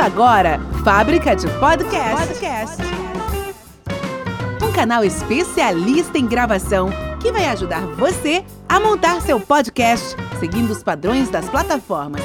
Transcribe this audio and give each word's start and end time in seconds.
Começa 0.00 0.16
agora, 0.16 0.58
Fábrica 0.82 1.36
de 1.36 1.46
Podcast. 1.58 2.26
Podcast. 2.26 2.82
Um 4.62 4.72
canal 4.72 5.04
especialista 5.04 6.16
em 6.16 6.26
gravação 6.26 6.88
que 7.20 7.30
vai 7.30 7.44
ajudar 7.48 7.86
você 7.96 8.42
a 8.66 8.80
montar 8.80 9.20
seu 9.20 9.38
podcast 9.38 10.16
seguindo 10.38 10.70
os 10.70 10.82
padrões 10.82 11.28
das 11.28 11.50
plataformas. 11.50 12.22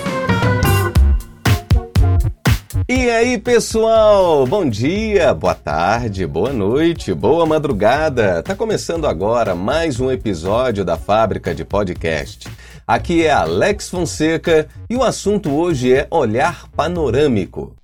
E 2.87 3.09
aí, 3.09 3.37
pessoal? 3.37 4.47
Bom 4.47 4.69
dia, 4.69 5.33
boa 5.33 5.55
tarde, 5.55 6.25
boa 6.25 6.53
noite, 6.53 7.13
boa 7.13 7.45
madrugada. 7.45 8.41
Tá 8.41 8.55
começando 8.55 9.05
agora 9.05 9.53
mais 9.53 9.99
um 9.99 10.09
episódio 10.09 10.85
da 10.85 10.95
Fábrica 10.95 11.53
de 11.53 11.65
Podcast. 11.65 12.47
Aqui 12.87 13.25
é 13.25 13.31
Alex 13.31 13.89
Fonseca 13.89 14.67
e 14.87 14.95
o 14.95 15.01
assunto 15.01 15.51
hoje 15.51 15.91
é 15.91 16.07
olhar 16.11 16.69
panorâmico. 16.69 17.75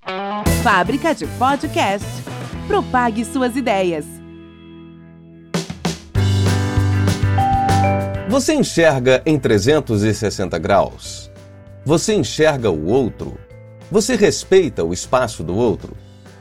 Fábrica 0.61 1.15
de 1.15 1.25
Podcast. 1.25 2.05
Propague 2.68 3.25
suas 3.25 3.55
ideias. 3.55 4.05
Você 8.29 8.54
enxerga 8.54 9.24
em 9.25 9.39
360 9.39 10.60
graus? 10.60 11.32
Você 11.83 12.13
enxerga 12.13 12.69
o 12.69 12.86
outro? 12.86 13.39
Você 13.89 14.15
respeita 14.15 14.83
o 14.83 14.93
espaço 14.93 15.43
do 15.43 15.55
outro? 15.55 15.97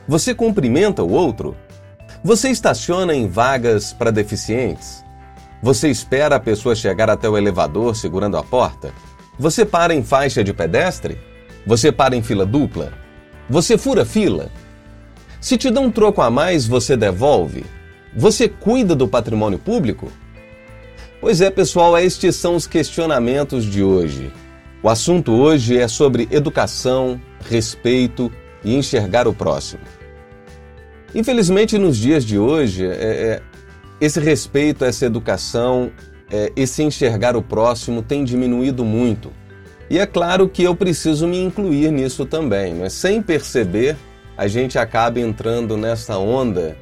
Você 0.07 0.35
cumprimenta 0.35 1.01
o 1.01 1.11
outro? 1.11 1.57
Você 2.23 2.51
estaciona 2.51 3.15
em 3.15 3.27
vagas 3.27 3.91
para 3.91 4.11
deficientes? 4.11 5.03
Você 5.61 5.89
espera 5.89 6.37
a 6.37 6.39
pessoa 6.39 6.73
chegar 6.73 7.09
até 7.09 7.29
o 7.29 7.37
elevador 7.37 7.95
segurando 7.95 8.35
a 8.35 8.41
porta? 8.43 8.91
Você 9.37 9.63
para 9.63 9.93
em 9.93 10.03
faixa 10.03 10.43
de 10.43 10.53
pedestre? 10.53 11.19
Você 11.67 11.91
para 11.91 12.15
em 12.15 12.23
fila 12.23 12.45
dupla? 12.45 12.91
Você 13.47 13.77
fura 13.77 14.03
fila? 14.03 14.49
Se 15.39 15.57
te 15.57 15.69
dão 15.69 15.85
um 15.85 15.91
troco 15.91 16.21
a 16.21 16.31
mais, 16.31 16.67
você 16.67 16.97
devolve? 16.97 17.63
Você 18.15 18.47
cuida 18.47 18.95
do 18.95 19.07
patrimônio 19.07 19.59
público? 19.59 20.11
Pois 21.19 21.41
é, 21.41 21.51
pessoal, 21.51 21.95
estes 21.99 22.35
são 22.35 22.55
os 22.55 22.65
questionamentos 22.65 23.63
de 23.65 23.83
hoje. 23.83 24.31
O 24.81 24.89
assunto 24.89 25.31
hoje 25.31 25.77
é 25.77 25.87
sobre 25.87 26.27
educação, 26.31 27.21
respeito 27.47 28.31
e 28.63 28.75
enxergar 28.75 29.27
o 29.27 29.33
próximo. 29.33 29.83
Infelizmente, 31.13 31.77
nos 31.77 31.97
dias 31.97 32.25
de 32.25 32.39
hoje, 32.39 32.85
é, 32.85 32.89
é, 32.89 33.41
esse 34.01 34.19
respeito, 34.19 34.83
essa 34.83 35.05
educação, 35.05 35.91
é, 36.31 36.51
esse 36.55 36.81
enxergar 36.81 37.35
o 37.37 37.41
próximo 37.43 38.01
tem 38.01 38.25
diminuído 38.25 38.83
muito. 38.83 39.31
E 39.91 39.99
é 39.99 40.07
claro 40.07 40.49
que 40.49 40.63
eu 40.63 40.75
preciso 40.75 41.27
me 41.27 41.37
incluir 41.37 41.91
nisso 41.91 42.25
também. 42.25 42.73
Né? 42.73 42.89
Sem 42.89 43.21
perceber, 43.21 43.95
a 44.35 44.47
gente 44.47 44.79
acaba 44.79 45.19
entrando 45.19 45.77
nessa 45.77 46.17
onda 46.17 46.75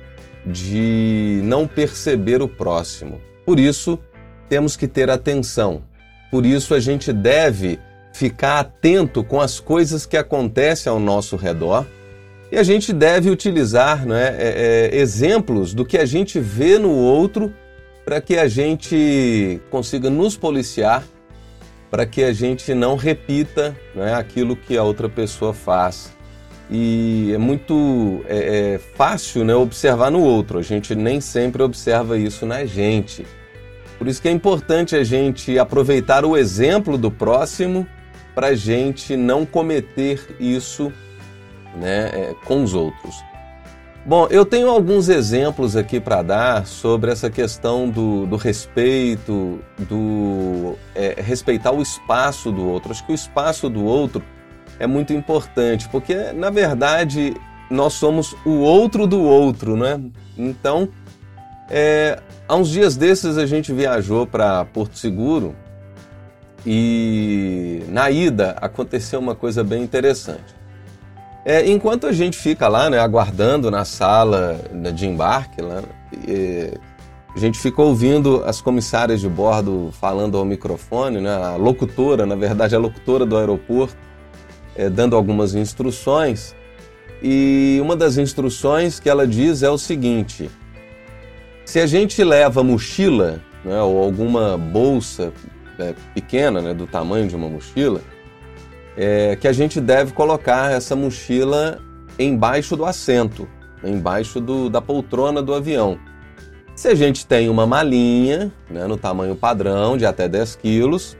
de 0.45 1.41
não 1.43 1.67
perceber 1.67 2.41
o 2.41 2.47
próximo. 2.47 3.19
Por 3.45 3.59
isso, 3.59 3.99
temos 4.47 4.77
que 4.77 4.87
ter 4.87 5.09
atenção. 5.09 5.83
Por 6.31 6.45
isso, 6.45 6.73
a 6.73 6.79
gente 6.79 7.11
deve 7.11 7.79
ficar 8.13 8.59
atento 8.59 9.23
com 9.23 9.41
as 9.41 9.59
coisas 9.59 10.05
que 10.05 10.15
acontecem 10.15 10.89
ao 10.89 10.99
nosso 10.99 11.35
redor 11.35 11.85
e 12.51 12.57
a 12.57 12.63
gente 12.63 12.91
deve 12.91 13.29
utilizar 13.29 14.05
né, 14.05 14.35
é, 14.37 14.89
é, 14.91 14.97
exemplos 14.97 15.73
do 15.73 15.85
que 15.85 15.97
a 15.97 16.05
gente 16.05 16.39
vê 16.39 16.79
no 16.79 16.91
outro 16.91 17.53
para 18.03 18.19
que 18.19 18.37
a 18.37 18.47
gente 18.47 19.61
consiga 19.69 20.09
nos 20.09 20.35
policiar, 20.35 21.03
para 21.91 22.07
que 22.07 22.23
a 22.23 22.33
gente 22.33 22.73
não 22.73 22.95
repita 22.95 23.77
né, 23.93 24.15
aquilo 24.15 24.55
que 24.55 24.75
a 24.75 24.83
outra 24.83 25.07
pessoa 25.07 25.53
faz. 25.53 26.11
E 26.71 27.31
é 27.33 27.37
muito 27.37 28.23
é, 28.27 28.73
é 28.73 28.79
fácil 28.95 29.43
né, 29.43 29.53
observar 29.53 30.09
no 30.09 30.21
outro, 30.21 30.57
a 30.57 30.63
gente 30.63 30.95
nem 30.95 31.21
sempre 31.21 31.61
observa 31.61 32.17
isso 32.17 32.45
na 32.47 32.65
gente. 32.65 33.25
Por 33.99 34.07
isso 34.07 34.21
que 34.21 34.27
é 34.27 34.31
importante 34.31 34.95
a 34.95 35.03
gente 35.03 35.59
aproveitar 35.59 36.25
o 36.25 36.37
exemplo 36.37 36.97
do 36.97 37.11
próximo 37.11 37.85
para 38.33 38.47
a 38.47 38.55
gente 38.55 39.15
não 39.15 39.45
cometer 39.45 40.35
isso 40.39 40.91
né, 41.75 42.09
é, 42.13 42.35
com 42.45 42.63
os 42.63 42.73
outros. 42.73 43.23
Bom, 44.05 44.27
eu 44.29 44.45
tenho 44.45 44.69
alguns 44.69 45.09
exemplos 45.09 45.75
aqui 45.75 45.99
para 45.99 46.21
dar 46.21 46.65
sobre 46.65 47.11
essa 47.11 47.29
questão 47.29 47.89
do, 47.89 48.25
do 48.25 48.37
respeito, 48.37 49.59
do 49.77 50.75
é, 50.95 51.21
respeitar 51.21 51.71
o 51.71 51.81
espaço 51.81 52.51
do 52.51 52.65
outro. 52.65 52.91
Acho 52.91 53.05
que 53.05 53.11
o 53.11 53.15
espaço 53.15 53.69
do 53.69 53.83
outro 53.83 54.23
é 54.79 54.87
muito 54.87 55.11
importante, 55.13 55.87
porque 55.89 56.31
na 56.31 56.49
verdade 56.49 57.35
nós 57.69 57.93
somos 57.93 58.35
o 58.45 58.59
outro 58.59 59.05
do 59.05 59.21
outro, 59.21 59.75
né? 59.75 60.01
Então, 60.37 60.89
é, 61.69 62.19
há 62.47 62.55
uns 62.55 62.69
dias 62.69 62.95
desses 62.95 63.37
a 63.37 63.45
gente 63.45 63.71
viajou 63.71 64.25
para 64.25 64.65
Porto 64.65 64.97
Seguro 64.97 65.55
e 66.65 67.83
na 67.89 68.09
ida 68.09 68.55
aconteceu 68.59 69.19
uma 69.19 69.35
coisa 69.35 69.63
bem 69.63 69.83
interessante. 69.83 70.58
É, 71.45 71.69
enquanto 71.69 72.05
a 72.05 72.11
gente 72.11 72.37
fica 72.37 72.67
lá, 72.67 72.89
né, 72.89 72.99
aguardando 72.99 73.71
na 73.71 73.85
sala 73.85 74.59
de 74.93 75.07
embarque, 75.07 75.61
lá, 75.61 75.81
e, 76.27 76.73
a 77.35 77.39
gente 77.39 77.59
fica 77.59 77.81
ouvindo 77.81 78.43
as 78.45 78.59
comissárias 78.59 79.21
de 79.21 79.29
bordo 79.29 79.91
falando 79.93 80.37
ao 80.37 80.43
microfone, 80.43 81.21
né, 81.21 81.31
a 81.31 81.55
locutora, 81.55 82.25
na 82.25 82.35
verdade, 82.35 82.75
a 82.75 82.79
locutora 82.79 83.25
do 83.25 83.37
aeroporto, 83.37 83.95
é, 84.75 84.89
dando 84.89 85.15
algumas 85.15 85.53
instruções. 85.55 86.55
E 87.21 87.79
uma 87.81 87.95
das 87.95 88.17
instruções 88.17 88.99
que 88.99 89.09
ela 89.09 89.27
diz 89.27 89.61
é 89.61 89.69
o 89.69 89.77
seguinte: 89.77 90.49
se 91.65 91.79
a 91.79 91.85
gente 91.85 92.23
leva 92.23 92.63
mochila, 92.63 93.41
né, 93.63 93.79
ou 93.81 94.03
alguma 94.03 94.57
bolsa 94.57 95.31
é, 95.77 95.93
pequena, 96.13 96.61
né, 96.61 96.73
do 96.73 96.87
tamanho 96.87 97.27
de 97.27 97.35
uma 97.35 97.47
mochila, 97.47 98.01
é, 99.01 99.37
que 99.37 99.47
a 99.47 99.53
gente 99.53 99.79
deve 99.79 100.11
colocar 100.11 100.73
essa 100.73 100.93
mochila 100.93 101.79
embaixo 102.19 102.75
do 102.75 102.83
assento, 102.83 103.47
embaixo 103.81 104.41
do, 104.41 104.69
da 104.69 104.81
poltrona 104.81 105.41
do 105.41 105.53
avião. 105.53 105.97
Se 106.75 106.89
a 106.89 106.95
gente 106.95 107.25
tem 107.25 107.47
uma 107.47 107.65
malinha 107.65 108.51
né, 108.69 108.85
no 108.87 108.97
tamanho 108.97 109.37
padrão 109.37 109.97
de 109.97 110.05
até 110.05 110.27
10 110.27 110.57
quilos, 110.57 111.15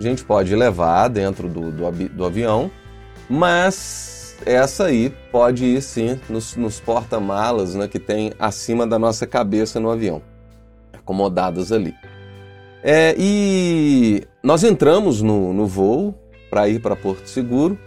a 0.00 0.02
gente 0.02 0.24
pode 0.24 0.56
levar 0.56 1.08
dentro 1.08 1.46
do, 1.46 1.70
do, 1.70 2.08
do 2.08 2.24
avião, 2.24 2.70
mas 3.28 4.34
essa 4.46 4.86
aí 4.86 5.12
pode 5.30 5.66
ir 5.66 5.82
sim 5.82 6.18
nos, 6.26 6.56
nos 6.56 6.80
porta-malas 6.80 7.74
né, 7.74 7.86
que 7.86 7.98
tem 7.98 8.32
acima 8.38 8.86
da 8.86 8.98
nossa 8.98 9.26
cabeça 9.26 9.78
no 9.78 9.90
avião, 9.90 10.22
acomodadas 10.94 11.70
ali. 11.70 11.94
É, 12.82 13.14
e 13.18 14.22
nós 14.42 14.64
entramos 14.64 15.20
no, 15.20 15.52
no 15.52 15.66
voo 15.66 16.14
para 16.50 16.68
ir 16.68 16.80
para 16.80 16.96
Porto 16.96 17.28
Seguro. 17.28 17.78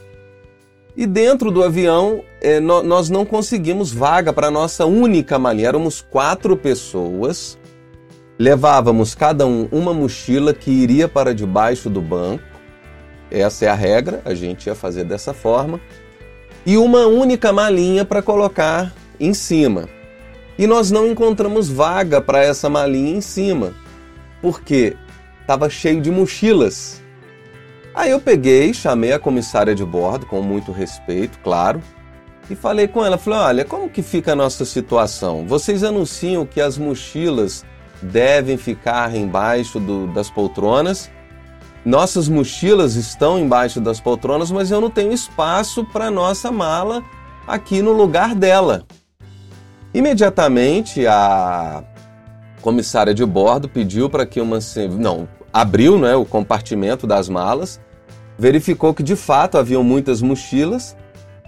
E 0.96 1.06
dentro 1.06 1.52
do 1.52 1.64
avião, 1.64 2.24
é, 2.40 2.60
no, 2.60 2.82
nós 2.84 3.10
não 3.10 3.26
conseguimos 3.26 3.92
vaga 3.92 4.32
para 4.32 4.50
nossa 4.50 4.86
única 4.86 5.38
malinha. 5.38 5.68
Éramos 5.70 6.02
quatro 6.02 6.56
pessoas, 6.56 7.58
levávamos 8.40 9.14
cada 9.14 9.46
um 9.46 9.68
uma 9.72 9.94
mochila 9.94 10.54
que 10.54 10.72
iria 10.72 11.08
para 11.08 11.34
debaixo 11.34 11.90
do 11.90 12.02
banco. 12.02 12.44
Essa 13.30 13.66
é 13.66 13.68
a 13.68 13.74
regra, 13.74 14.22
a 14.24 14.36
gente 14.36 14.68
ia 14.68 14.76
fazer 14.76 15.04
dessa 15.04 15.34
forma. 15.34 15.82
E 16.66 16.78
uma 16.78 17.08
única 17.08 17.52
malinha 17.52 18.06
para 18.06 18.22
colocar 18.22 18.94
em 19.20 19.34
cima. 19.34 19.90
E 20.58 20.68
nós 20.68 20.92
não 20.92 21.08
encontramos 21.08 21.68
vaga 21.68 22.22
para 22.22 22.44
essa 22.44 22.70
malinha 22.70 23.18
em 23.18 23.22
cima, 23.22 23.74
porque 24.42 24.96
estava 25.42 25.70
cheio 25.70 26.00
de 26.00 26.12
mochilas. 26.12 27.03
Aí 27.96 28.10
eu 28.10 28.20
peguei, 28.20 28.74
chamei 28.74 29.14
a 29.14 29.20
comissária 29.20 29.76
de 29.76 29.86
bordo, 29.86 30.26
com 30.26 30.42
muito 30.42 30.72
respeito, 30.72 31.38
claro, 31.44 31.82
e 32.50 32.56
falei 32.56 32.88
com 32.88 33.06
ela, 33.06 33.18
falei, 33.18 33.40
olha, 33.40 33.66
como 33.66 33.90
que 33.90 34.02
fica 34.02 34.34
a 34.34 34.36
nossa 34.36 34.66
situação? 34.66 35.46
Vocês 35.48 35.84
anunciam 35.84 36.46
que 36.46 36.60
as 36.60 36.78
mochilas 36.78 37.64
devem 38.02 38.58
ficar 38.58 39.16
embaixo 39.16 39.80
do, 39.80 40.08
das 40.08 40.30
poltronas, 40.30 41.10
nossas 41.86 42.28
mochilas 42.28 42.96
estão 42.96 43.38
embaixo 43.38 43.80
das 43.80 44.00
poltronas, 44.00 44.50
mas 44.50 44.72
eu 44.72 44.82
não 44.82 44.90
tenho 44.90 45.12
espaço 45.12 45.86
para 45.86 46.10
nossa 46.10 46.52
mala 46.52 47.04
aqui 47.46 47.82
no 47.82 47.92
lugar 47.92 48.34
dela. 48.34 48.86
Imediatamente 49.94 51.06
a 51.06 51.84
comissária 52.62 53.14
de 53.14 53.26
bordo 53.26 53.70
pediu 53.70 54.10
para 54.10 54.26
que 54.26 54.42
uma 54.42 54.60
não 54.98 55.28
abriu 55.54 56.00
né, 56.00 56.16
o 56.16 56.26
compartimento 56.26 57.06
das 57.06 57.30
malas, 57.30 57.80
verificou 58.38 58.94
que 58.94 59.04
de 59.04 59.16
fato 59.16 59.58
haviam 59.58 59.84
muitas 59.84 60.22
mochilas, 60.22 60.98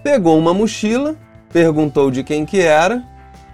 pegou 0.04 0.38
uma 0.38 0.54
mochila, 0.54 1.16
perguntou 1.52 2.12
de 2.12 2.24
quem 2.24 2.46
que 2.46 2.62
era, 2.62 3.04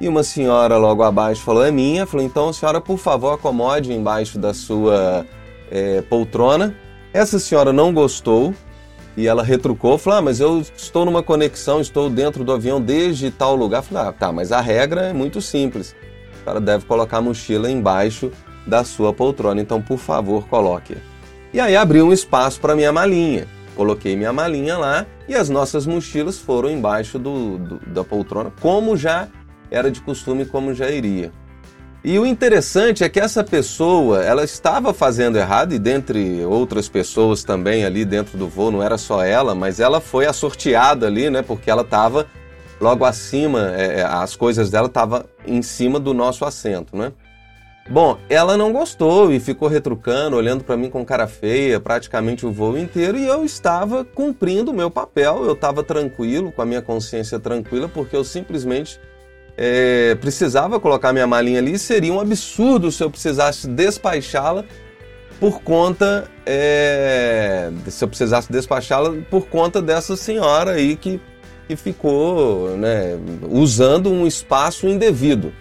e 0.02 0.08
uma 0.08 0.24
senhora 0.24 0.78
logo 0.78 1.04
abaixo 1.04 1.44
falou, 1.44 1.64
é 1.64 1.70
minha. 1.70 2.08
Falou, 2.08 2.26
então, 2.26 2.52
senhora, 2.52 2.82
por 2.82 2.98
favor, 2.98 3.34
acomode 3.36 3.94
embaixo 3.94 4.40
da 4.40 4.52
sua 4.52 5.24
é, 5.70 6.02
poltrona. 6.02 6.76
Essa 7.14 7.38
senhora 7.38 7.72
não 7.72 7.94
gostou, 7.94 8.54
E 9.16 9.28
ela 9.28 9.44
retrucou, 9.44 9.98
falou: 9.98 10.20
ah, 10.20 10.22
mas 10.22 10.40
eu 10.40 10.62
estou 10.76 11.06
numa 11.06 11.22
conexão, 11.22 11.82
estou 11.82 12.10
dentro 12.10 12.44
do 12.44 12.52
avião 12.52 12.82
desde 12.82 13.30
tal 13.30 13.56
lugar. 13.56 13.84
falei: 13.84 14.10
ah, 14.10 14.12
tá, 14.12 14.32
mas 14.32 14.52
a 14.52 14.62
regra 14.62 15.02
é 15.02 15.14
muito 15.14 15.40
simples. 15.42 15.96
O 16.42 16.46
cara 16.46 16.60
deve 16.60 16.86
colocar 16.86 17.18
a 17.18 17.22
mochila 17.22 17.70
embaixo 17.70 18.32
da 18.66 18.84
sua 18.84 19.14
poltrona, 19.14 19.62
então 19.62 19.82
por 19.82 19.98
favor 19.98 20.48
coloque. 20.48 20.98
E 21.54 21.60
aí 21.60 21.76
abri 21.76 22.02
um 22.02 22.14
espaço 22.14 22.60
para 22.60 22.76
minha 22.76 22.92
malinha. 22.92 23.48
Coloquei 23.76 24.16
minha 24.16 24.34
malinha 24.34 24.78
lá 24.78 25.06
e 25.28 25.36
as 25.36 25.50
nossas 25.50 25.86
mochilas 25.88 26.38
foram 26.38 26.70
embaixo 26.70 27.18
do, 27.18 27.58
do, 27.58 27.80
da 27.88 28.04
poltrona, 28.04 28.52
como 28.62 28.96
já 28.98 29.28
era 29.70 29.90
de 29.90 30.02
costume, 30.02 30.46
como 30.46 30.74
já 30.74 30.90
iria. 30.90 31.32
E 32.04 32.18
o 32.18 32.26
interessante 32.26 33.04
é 33.04 33.10
que 33.10 33.20
essa 33.20 33.44
pessoa, 33.44 34.24
ela 34.24 34.44
estava 34.44 34.92
fazendo 34.92 35.38
errado, 35.38 35.74
e 35.74 35.80
dentre 35.80 36.44
outras 36.44 36.90
pessoas 36.90 37.44
também 37.44 37.86
ali 37.86 38.04
dentro 38.04 38.40
do 38.40 38.48
voo, 38.48 38.72
não 38.72 38.82
era 38.82 38.98
só 38.98 39.24
ela, 39.24 39.54
mas 39.54 39.80
ela 39.80 40.02
foi 40.02 40.26
a 40.26 40.34
sorteada 40.34 41.06
ali, 41.06 41.30
né? 41.30 41.44
Porque 41.44 41.70
ela 41.70 41.84
estava 41.84 42.26
logo 42.80 43.06
acima, 43.06 43.72
é, 43.76 44.00
é 44.00 44.04
as 44.04 44.36
coisas 44.36 44.72
dela 44.72 44.88
estavam 44.88 45.24
em 45.46 45.62
cima 45.62 46.00
do 46.00 46.12
nosso 46.12 46.44
assento, 46.44 46.98
né? 46.98 47.14
Bom, 47.90 48.18
ela 48.30 48.56
não 48.56 48.72
gostou 48.72 49.34
e 49.34 49.40
ficou 49.40 49.68
retrucando, 49.68 50.36
olhando 50.38 50.64
para 50.64 50.78
mim 50.78 50.90
com 50.90 51.04
cara 51.04 51.28
feia 51.28 51.80
praticamente 51.80 52.46
o 52.46 52.52
voo 52.52 52.78
inteiro 52.78 53.18
e 53.18 53.26
eu 53.26 53.44
estava 53.44 54.06
cumprindo 54.06 54.72
o 54.72 54.74
meu 54.74 54.90
papel, 54.90 55.44
eu 55.44 55.54
estava 55.54 55.84
tranquilo, 55.84 56.52
com 56.52 56.62
a 56.62 56.66
minha 56.66 56.82
consciência 56.82 57.40
tranquila, 57.40 57.90
porque 57.90 58.16
eu 58.16 58.24
simplesmente 58.24 59.00
é, 59.58 60.16
precisava 60.16 60.80
colocar 60.80 61.12
minha 61.12 61.28
malinha 61.28 61.60
ali, 61.60 61.78
seria 61.78 62.14
um 62.14 62.20
absurdo 62.20 62.92
se 62.92 63.04
eu 63.04 63.10
precisasse 63.10 63.68
despachá-la 63.68 64.64
por 65.40 65.62
conta 65.62 66.30
é, 66.46 67.72
se 67.88 68.04
eu 68.04 68.08
precisasse 68.08 68.52
despachá-la 68.52 69.12
por 69.30 69.48
conta 69.48 69.82
dessa 69.82 70.16
senhora 70.16 70.74
aí 70.74 70.96
que, 70.96 71.20
que 71.68 71.76
ficou 71.76 72.78
né, 72.78 73.18
usando 73.50 74.12
um 74.12 74.28
espaço 74.28 74.88
indevido. 74.88 75.52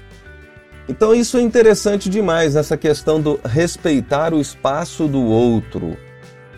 Então 0.88 1.14
isso 1.14 1.38
é 1.38 1.42
interessante 1.42 2.08
demais 2.08 2.56
essa 2.56 2.76
questão 2.76 3.20
do 3.20 3.38
respeitar 3.44 4.34
o 4.34 4.40
espaço 4.40 5.06
do 5.06 5.22
outro. 5.24 5.96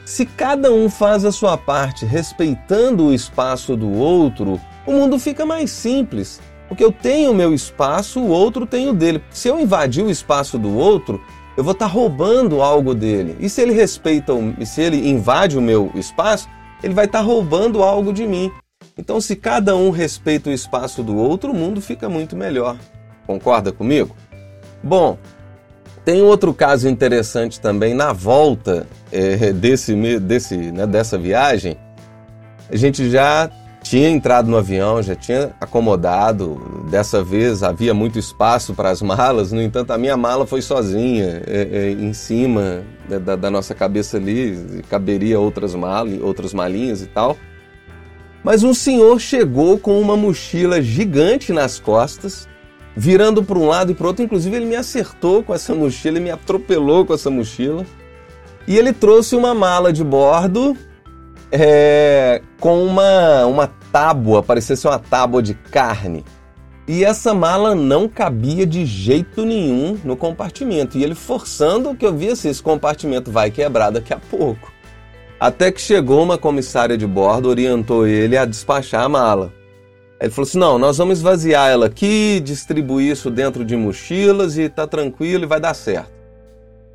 Se 0.05 0.27
cada 0.27 0.73
um 0.73 0.91
faz 0.91 1.25
a 1.25 1.33
sua 1.33 1.57
parte 1.57 2.05
respeitando 2.05 3.07
o 3.07 3.15
espaço 3.15 3.77
do 3.77 3.91
outro, 3.91 4.61
o 4.87 4.93
mundo 4.93 5.19
fica 5.19 5.47
mais 5.47 5.71
simples. 5.71 6.41
Porque 6.69 6.83
eu 6.83 6.91
tenho 6.91 7.33
o 7.33 7.35
meu 7.35 7.53
espaço, 7.53 8.19
o 8.19 8.29
outro 8.29 8.67
tem 8.67 8.89
o 8.89 8.95
dele. 8.95 9.23
Se 9.31 9.49
eu 9.49 9.61
invadir 9.61 10.03
o 10.03 10.11
espaço 10.11 10.59
do 10.59 10.75
outro, 10.75 11.21
eu 11.57 11.63
vou 11.63 11.73
estar 11.73 11.87
tá 11.87 11.93
roubando 11.93 12.63
algo 12.63 12.95
dele. 12.95 13.37
E 13.39 13.49
se 13.49 13.61
ele 13.61 13.73
respeita, 13.73 14.33
se 14.65 14.81
ele 14.81 15.09
invade 15.09 15.59
o 15.59 15.63
meu 15.63 15.91
espaço, 15.95 16.49
ele 16.83 16.95
vai 16.95 17.05
estar 17.05 17.19
tá 17.19 17.25
roubando 17.25 17.83
algo 17.83 18.13
de 18.13 18.27
mim. 18.27 18.51
Então, 18.97 19.21
se 19.21 19.37
cada 19.37 19.77
um 19.77 19.91
respeita 19.91 20.51
o 20.51 20.53
espaço 20.53 21.03
do 21.03 21.17
outro, 21.17 21.53
o 21.53 21.55
mundo 21.55 21.81
fica 21.81 22.09
muito 22.09 22.37
melhor. 22.37 22.77
Concorda 23.27 23.73
comigo? 23.73 24.15
Bom, 24.83 25.17
tem 26.05 26.23
outro 26.23 26.53
caso 26.53 26.89
interessante 26.89 27.61
também 27.61 27.95
na 27.95 28.13
volta 28.13 28.87
é, 29.13 29.53
desse, 29.53 29.95
desse, 30.19 30.57
né, 30.57 30.87
dessa 30.87 31.17
viagem. 31.17 31.77
A 32.71 32.77
gente 32.77 33.09
já 33.09 33.51
tinha 33.83 34.09
entrado 34.09 34.51
no 34.51 34.57
avião, 34.57 35.03
já 35.03 35.15
tinha 35.15 35.51
acomodado. 35.61 36.87
Dessa 36.91 37.23
vez 37.23 37.63
havia 37.63 37.93
muito 37.93 38.19
espaço 38.19 38.75
para 38.75 38.91
as 38.91 39.01
malas, 39.03 39.53
no 39.53 39.61
entanto, 39.61 39.93
a 39.93 39.99
minha 39.99 40.17
mala 40.17 40.47
foi 40.47 40.63
sozinha, 40.63 41.43
é, 41.47 41.69
é, 41.71 41.91
em 41.91 42.13
cima 42.13 42.83
né, 43.09 43.19
da, 43.19 43.37
da, 43.37 43.51
nossa 43.51 43.75
cabeça 43.75 44.17
ali, 44.17 44.83
caberia 44.89 45.39
outras 45.39 45.75
malas, 45.75 46.21
outras 46.21 46.55
malinhas 46.55 47.03
e 47.03 47.07
tal. 47.07 47.37
Mas 48.43 48.65
um 48.65 48.75
senhor 48.75 49.21
chegou 49.21 49.79
com 49.79 50.01
uma 50.01 50.17
mochila 50.17 50.83
gigante 50.83 51.53
nas 51.53 51.79
costas, 51.79 52.49
virando 52.97 53.43
para 53.43 53.59
um 53.59 53.67
lado 53.67 53.93
e 53.93 53.95
para 53.95 54.07
outro. 54.07 54.25
Inclusive, 54.25 54.57
ele 54.57 54.67
me 54.67 54.77
acertou 54.77 55.43
com 55.43 55.55
essa 55.55 55.75
mochila, 55.75 56.17
ele 56.17 56.25
me 56.25 56.31
atropelou 56.31 57.05
com 57.05 57.15
essa 57.15 57.31
mochila. 57.31 57.85
E 58.67 58.77
ele 58.77 58.93
trouxe 58.93 59.35
uma 59.35 59.55
mala 59.55 59.93
de 59.93 60.05
bordo 60.05 60.77
é, 61.51 62.41
com 62.61 62.85
uma, 62.85 63.45
uma 63.47 63.67
tábua, 63.91 64.43
parecia 64.43 64.77
ser 64.77 64.89
uma 64.89 64.99
tábua 64.99 65.43
de 65.43 65.55
carne. 65.55 66.25
E 66.87 67.05
essa 67.05 67.33
mala 67.33 67.75
não 67.75 68.09
cabia 68.09 68.67
de 68.67 68.85
jeito 68.85 69.45
nenhum 69.45 69.99
no 70.05 70.17
compartimento. 70.17 70.99
E 70.99 71.05
ele 71.05 71.15
forçando 71.15 71.95
que 71.95 72.05
eu 72.05 72.13
visse 72.13 72.33
assim, 72.33 72.49
esse 72.49 72.63
compartimento 72.63 73.31
vai 73.31 73.51
quebrar 73.51 73.91
daqui 73.91 74.13
a 74.13 74.19
pouco. 74.19 74.73
Até 75.39 75.71
que 75.71 75.81
chegou 75.81 76.23
uma 76.23 76.39
comissária 76.39 76.97
de 76.97 77.07
bordo, 77.07 77.49
orientou 77.49 78.07
ele 78.07 78.37
a 78.37 78.45
despachar 78.45 79.05
a 79.05 79.09
mala. 79.09 79.53
Ele 80.23 80.31
falou 80.31 80.49
assim: 80.49 80.59
não, 80.59 80.79
nós 80.79 80.99
vamos 80.99 81.19
esvaziar 81.19 81.69
ela 81.69 81.87
aqui, 81.87 82.39
distribuir 82.39 83.11
isso 83.11 83.29
dentro 83.29 83.65
de 83.65 83.77
mochilas 83.77 84.57
e 84.57 84.69
tá 84.69 84.87
tranquilo 84.87 85.43
e 85.43 85.47
vai 85.49 85.59
dar 85.59 85.75
certo. 85.75 86.13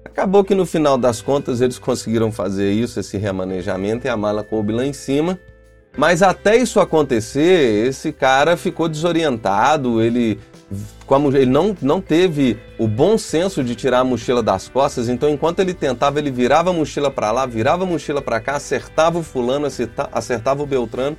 Acabou 0.06 0.46
que 0.46 0.56
no 0.56 0.66
final 0.66 0.98
das 0.98 1.22
contas 1.22 1.60
eles 1.60 1.78
conseguiram 1.78 2.32
fazer 2.32 2.72
isso, 2.72 3.02
esse 3.02 3.18
remanejamento, 3.18 4.08
e 4.08 4.10
a 4.10 4.16
mala 4.16 4.46
coube 4.46 4.72
lá 4.72 4.86
em 4.86 4.94
cima. 4.94 5.38
Mas 5.98 6.22
até 6.22 6.56
isso 6.56 6.80
acontecer, 6.80 7.88
esse 7.88 8.14
cara 8.14 8.56
ficou 8.56 8.88
desorientado, 8.88 10.02
ele, 10.02 10.40
ele 11.34 11.46
não, 11.48 11.76
não 11.82 12.00
teve 12.00 12.58
o 12.78 12.88
bom 12.88 13.18
senso 13.18 13.64
de 13.64 13.76
tirar 13.76 14.00
a 14.00 14.04
mochila 14.04 14.42
das 14.42 14.70
costas, 14.70 15.10
então 15.10 15.30
enquanto 15.30 15.60
ele 15.60 15.74
tentava, 15.74 16.20
ele 16.20 16.32
virava 16.32 16.70
a 16.70 16.74
mochila 16.74 17.12
para 17.12 17.32
lá, 17.32 17.46
virava 17.46 17.84
a 17.84 17.88
mochila 17.88 18.22
para 18.22 18.40
cá, 18.40 18.56
acertava 18.56 19.20
o 19.20 19.24
fulano, 19.24 19.68
acertava 20.14 20.62
o 20.64 20.68
Beltrano, 20.68 21.18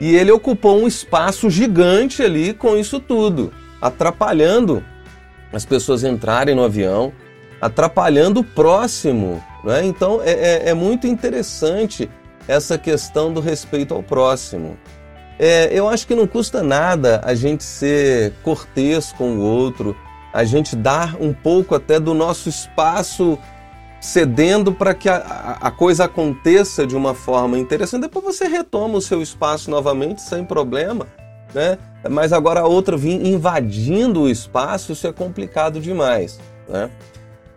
e 0.00 0.14
ele 0.14 0.30
ocupou 0.30 0.82
um 0.82 0.86
espaço 0.86 1.48
gigante 1.48 2.22
ali 2.22 2.52
com 2.52 2.76
isso 2.76 3.00
tudo, 3.00 3.52
atrapalhando 3.80 4.82
as 5.52 5.64
pessoas 5.64 6.04
entrarem 6.04 6.54
no 6.54 6.64
avião, 6.64 7.12
atrapalhando 7.60 8.40
o 8.40 8.44
próximo. 8.44 9.42
Né? 9.64 9.84
Então 9.84 10.20
é, 10.22 10.30
é, 10.30 10.68
é, 10.68 10.74
muito 10.74 11.06
interessante 11.06 12.10
essa 12.46 12.76
questão 12.76 13.32
do 13.32 13.40
respeito 13.40 13.94
ao 13.94 14.02
próximo. 14.02 14.76
É, 15.38 15.68
eu 15.72 15.88
acho 15.88 16.06
que 16.06 16.14
não 16.14 16.26
custa 16.26 16.62
nada 16.62 17.20
a 17.24 17.34
gente 17.34 17.64
ser 17.64 18.32
cortês 18.42 19.12
com 19.12 19.36
o 19.36 19.40
outro, 19.40 19.96
a 20.32 20.44
gente 20.44 20.76
dar 20.76 21.16
um 21.20 21.32
pouco 21.32 21.74
até 21.74 21.98
do 21.98 22.14
nosso 22.14 22.48
espaço 22.48 23.38
cedendo 24.00 24.72
para 24.72 24.94
que 24.94 25.08
a, 25.08 25.58
a, 25.60 25.70
coisa 25.70 26.04
aconteça 26.04 26.86
de 26.86 26.96
uma 26.96 27.14
forma 27.14 27.58
interessante. 27.58 28.02
Depois 28.02 28.24
você 28.24 28.46
retoma 28.46 28.98
o 28.98 29.00
seu 29.00 29.22
espaço 29.22 29.70
novamente 29.70 30.22
sem 30.22 30.44
problema. 30.44 31.06
Né? 31.54 31.78
Mas 32.10 32.32
agora 32.32 32.60
a 32.60 32.66
outra 32.66 32.96
vir 32.96 33.24
invadindo 33.26 34.22
o 34.22 34.28
espaço, 34.28 34.92
isso 34.92 35.06
é 35.06 35.12
complicado 35.12 35.80
demais. 35.80 36.38
Né? 36.68 36.90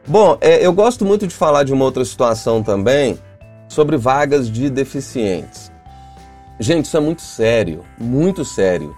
Bom, 0.07 0.37
é, 0.41 0.65
eu 0.65 0.73
gosto 0.73 1.05
muito 1.05 1.27
de 1.27 1.35
falar 1.35 1.63
de 1.63 1.73
uma 1.73 1.85
outra 1.85 2.03
situação 2.05 2.63
também, 2.63 3.19
sobre 3.67 3.95
vagas 3.97 4.49
de 4.49 4.69
deficientes. 4.69 5.71
Gente, 6.59 6.85
isso 6.85 6.97
é 6.97 6.99
muito 6.99 7.21
sério, 7.21 7.85
muito 7.97 8.43
sério. 8.43 8.95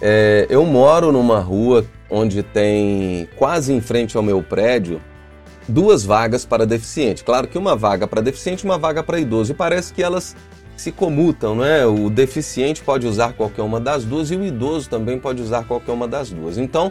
É, 0.00 0.46
eu 0.50 0.64
moro 0.64 1.10
numa 1.10 1.40
rua 1.40 1.84
onde 2.10 2.42
tem, 2.42 3.28
quase 3.36 3.72
em 3.72 3.80
frente 3.80 4.16
ao 4.16 4.22
meu 4.22 4.42
prédio, 4.42 5.00
duas 5.70 6.04
vagas 6.04 6.44
para 6.44 6.66
deficiente. 6.66 7.24
Claro 7.24 7.48
que 7.48 7.56
uma 7.56 7.76
vaga 7.76 8.06
para 8.06 8.20
deficiente 8.20 8.64
uma 8.64 8.76
vaga 8.76 9.02
para 9.02 9.18
idoso. 9.18 9.52
E 9.52 9.54
parece 9.54 9.92
que 9.92 10.02
elas 10.02 10.36
se 10.76 10.90
comutam, 10.90 11.54
não 11.54 11.64
é? 11.64 11.86
O 11.86 12.08
deficiente 12.08 12.82
pode 12.82 13.06
usar 13.06 13.34
qualquer 13.34 13.62
uma 13.62 13.78
das 13.78 14.04
duas 14.04 14.30
e 14.30 14.36
o 14.36 14.44
idoso 14.44 14.88
também 14.88 15.18
pode 15.18 15.42
usar 15.42 15.64
qualquer 15.64 15.92
uma 15.92 16.08
das 16.08 16.30
duas. 16.30 16.58
Então, 16.58 16.90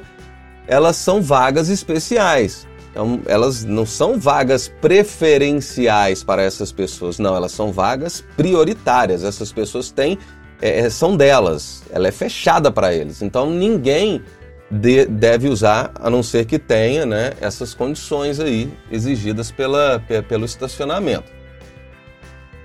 elas 0.67 0.95
são 0.95 1.21
vagas 1.21 1.69
especiais. 1.69 2.67
Então, 2.91 3.21
elas 3.25 3.65
não 3.65 3.85
são 3.85 4.19
vagas 4.19 4.67
preferenciais 4.81 6.23
para 6.23 6.43
essas 6.43 6.71
pessoas, 6.71 7.19
não, 7.19 7.35
elas 7.35 7.51
são 7.51 7.71
vagas 7.71 8.23
prioritárias. 8.35 9.23
Essas 9.23 9.51
pessoas 9.51 9.91
têm, 9.91 10.17
é, 10.61 10.81
é 10.81 10.89
são 10.89 11.17
delas, 11.17 11.83
ela 11.91 12.07
é 12.07 12.11
fechada 12.11 12.71
para 12.71 12.93
eles. 12.93 13.21
Então, 13.21 13.49
ninguém 13.49 14.21
de, 14.69 15.05
deve 15.05 15.47
usar, 15.47 15.91
a 15.95 16.09
não 16.09 16.21
ser 16.21 16.45
que 16.45 16.59
tenha 16.59 17.05
né, 17.05 17.33
essas 17.41 17.73
condições 17.73 18.39
aí 18.39 18.71
exigidas 18.91 19.51
pela, 19.51 20.03
pelo 20.27 20.45
estacionamento. 20.45 21.39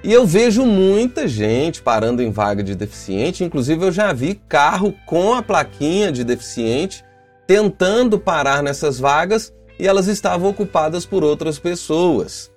E 0.03 0.13
eu 0.13 0.27
vejo 0.27 0.67
muita 0.67 1.27
gente 1.27 1.81
parando 1.81 2.23
em 2.23 2.31
vaga 2.31 2.63
de 2.63 2.75
deficiente, 2.75 3.43
inclusive 3.43 3.87
eu 3.87 3.91
já 3.91 4.13
vi 4.13 4.35
carro 4.49 4.95
com 5.07 5.33
a 5.33 5.43
plaquinha 5.43 6.13
de 6.13 6.23
deficiente 6.23 7.03
tentando 7.47 8.19
parar 8.19 8.63
nessas 8.63 8.99
vagas 8.99 9.53
e 9.79 9.89
elas 9.89 10.07
estavam 10.07 10.51
ocupadas 10.51 11.07
por 11.07 11.25
outras 11.25 11.59
pessoas. 11.59 12.51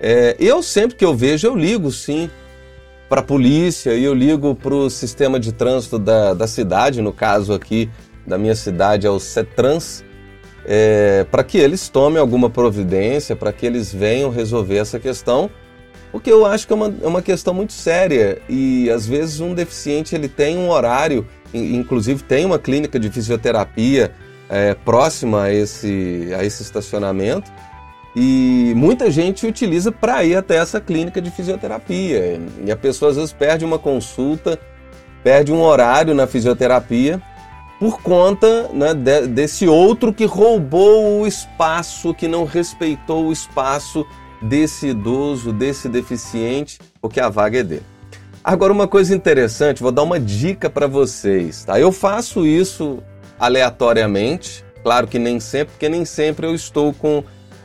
É, 0.00 0.36
eu 0.38 0.62
sempre 0.62 0.96
que 0.96 1.04
eu 1.04 1.14
vejo, 1.14 1.46
eu 1.46 1.56
ligo 1.56 1.90
sim 1.90 2.30
para 3.08 3.20
a 3.20 3.24
polícia 3.24 3.94
e 3.94 4.04
eu 4.04 4.14
ligo 4.14 4.54
para 4.54 4.74
o 4.74 4.88
sistema 4.88 5.40
de 5.40 5.52
trânsito 5.52 5.98
da, 5.98 6.34
da 6.34 6.46
cidade, 6.46 7.02
no 7.02 7.12
caso 7.12 7.52
aqui 7.52 7.90
da 8.26 8.38
minha 8.38 8.54
cidade 8.54 9.06
é 9.06 9.10
o 9.10 9.18
CETRANS, 9.18 10.04
é, 10.64 11.26
para 11.30 11.42
que 11.42 11.58
eles 11.58 11.88
tomem 11.88 12.18
alguma 12.18 12.48
providência, 12.48 13.34
para 13.34 13.52
que 13.52 13.66
eles 13.66 13.92
venham 13.92 14.30
resolver 14.30 14.78
essa 14.78 14.98
questão, 14.98 15.50
Porque 16.12 16.30
eu 16.30 16.44
acho 16.44 16.66
que 16.66 16.72
é 16.74 16.76
uma, 16.76 16.94
é 17.02 17.06
uma 17.06 17.22
questão 17.22 17.54
muito 17.54 17.72
séria 17.72 18.40
e 18.46 18.90
às 18.90 19.06
vezes 19.06 19.40
um 19.40 19.54
deficiente 19.54 20.14
ele 20.14 20.28
tem 20.28 20.58
um 20.58 20.68
horário, 20.68 21.26
inclusive 21.54 22.22
tem 22.22 22.44
uma 22.44 22.58
clínica 22.58 23.00
de 23.00 23.10
fisioterapia 23.10 24.12
é, 24.48 24.74
próxima 24.74 25.44
a 25.44 25.52
esse, 25.52 26.30
a 26.38 26.44
esse 26.44 26.62
estacionamento 26.62 27.50
e 28.14 28.74
muita 28.76 29.10
gente 29.10 29.46
utiliza 29.46 29.90
para 29.90 30.22
ir 30.22 30.36
até 30.36 30.56
essa 30.56 30.78
clínica 30.82 31.18
de 31.18 31.30
fisioterapia. 31.30 32.38
E 32.62 32.70
a 32.70 32.76
pessoa 32.76 33.10
às 33.10 33.16
vezes 33.16 33.32
perde 33.32 33.64
uma 33.64 33.78
consulta, 33.78 34.58
perde 35.24 35.50
um 35.50 35.62
horário 35.62 36.14
na 36.14 36.26
fisioterapia 36.26 37.22
por 37.82 38.00
conta 38.00 38.70
né, 38.72 38.94
de, 38.94 39.26
desse 39.26 39.66
outro 39.66 40.12
que 40.12 40.24
roubou 40.24 41.20
o 41.20 41.26
espaço, 41.26 42.14
que 42.14 42.28
não 42.28 42.44
respeitou 42.44 43.26
o 43.26 43.32
espaço 43.32 44.06
desse 44.40 44.86
idoso, 44.86 45.52
desse 45.52 45.88
deficiente, 45.88 46.78
porque 47.00 47.18
a 47.18 47.28
vaga 47.28 47.58
é 47.58 47.64
dele. 47.64 47.82
Agora, 48.44 48.72
uma 48.72 48.86
coisa 48.86 49.12
interessante, 49.12 49.82
vou 49.82 49.90
dar 49.90 50.04
uma 50.04 50.20
dica 50.20 50.70
para 50.70 50.86
vocês, 50.86 51.64
tá? 51.64 51.80
Eu 51.80 51.90
faço 51.90 52.46
isso 52.46 53.02
aleatoriamente, 53.36 54.64
claro 54.84 55.08
que 55.08 55.18
nem 55.18 55.40
sempre, 55.40 55.72
porque 55.72 55.88
nem 55.88 56.04
sempre 56.04 56.46
eu 56.46 56.54
estou 56.54 56.92
com, 56.92 57.24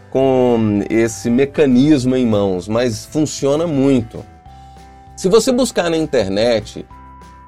com 0.09 0.83
esse 0.89 1.29
mecanismo 1.29 2.15
em 2.15 2.25
mãos, 2.25 2.67
mas 2.67 3.05
funciona 3.05 3.67
muito. 3.67 4.25
Se 5.15 5.29
você 5.29 5.51
buscar 5.51 5.91
na 5.91 5.97
internet 5.97 6.88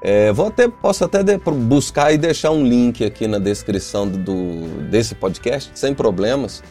é, 0.02 0.32
vou 0.32 0.46
até, 0.46 0.66
posso 0.66 1.04
até 1.04 1.22
de, 1.22 1.36
buscar 1.38 2.12
e 2.12 2.18
deixar 2.18 2.50
um 2.50 2.64
link 2.64 3.04
aqui 3.04 3.26
na 3.26 3.38
descrição 3.38 4.08
do, 4.08 4.66
desse 4.90 5.14
podcast, 5.14 5.70
sem 5.74 5.94
problemas. 5.94 6.62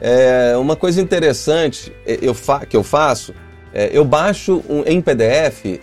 É, 0.00 0.56
uma 0.56 0.76
coisa 0.76 1.00
interessante 1.00 1.92
é, 2.06 2.18
eu 2.20 2.34
fa, 2.34 2.66
que 2.66 2.76
eu 2.76 2.82
faço, 2.82 3.34
é, 3.72 3.90
eu 3.92 4.04
baixo 4.04 4.62
um, 4.68 4.82
em 4.84 5.00
PDF 5.00 5.80